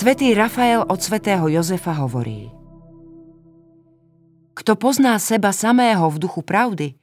[0.00, 2.48] Svetý Rafael od svätého Jozefa hovorí
[4.56, 6.96] Kto pozná seba samého v duchu pravdy,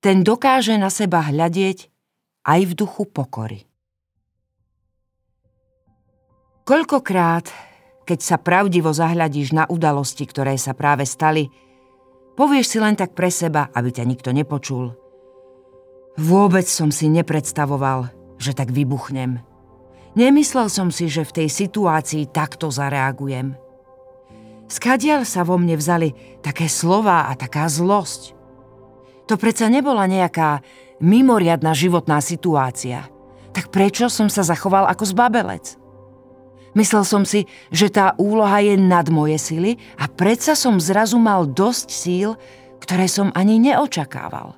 [0.00, 1.92] ten dokáže na seba hľadieť
[2.40, 3.68] aj v duchu pokory.
[6.64, 7.52] Koľkokrát,
[8.08, 11.52] keď sa pravdivo zahľadíš na udalosti, ktoré sa práve stali,
[12.32, 14.96] povieš si len tak pre seba, aby ťa nikto nepočul.
[16.16, 18.08] Vôbec som si nepredstavoval,
[18.40, 19.55] že tak vybuchnem.
[20.16, 23.52] Nemyslel som si, že v tej situácii takto zareagujem.
[24.66, 28.32] Skadiaľ sa vo mne vzali také slova a taká zlosť.
[29.28, 30.64] To predsa nebola nejaká
[31.04, 33.04] mimoriadná životná situácia.
[33.52, 35.76] Tak prečo som sa zachoval ako zbabelec?
[36.72, 41.44] Myslel som si, že tá úloha je nad moje sily a predsa som zrazu mal
[41.44, 42.28] dosť síl,
[42.80, 44.56] ktoré som ani neočakával.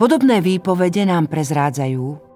[0.00, 2.29] Podobné výpovede nám prezrádzajú,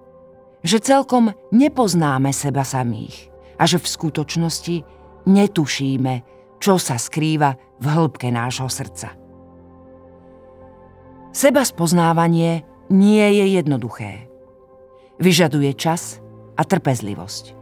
[0.65, 3.29] že celkom nepoznáme seba samých
[3.61, 4.75] a že v skutočnosti
[5.29, 6.13] netušíme,
[6.57, 9.13] čo sa skrýva v hĺbke nášho srdca.
[11.29, 14.25] Seba spoznávanie nie je jednoduché.
[15.21, 16.17] Vyžaduje čas
[16.57, 17.53] a trpezlivosť.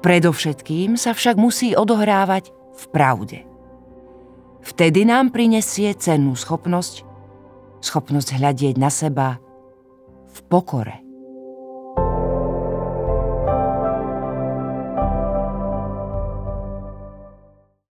[0.00, 3.38] Predovšetkým sa však musí odohrávať v pravde.
[4.62, 7.02] Vtedy nám prinesie cennú schopnosť,
[7.82, 9.42] schopnosť hľadieť na seba
[10.30, 11.07] v pokore.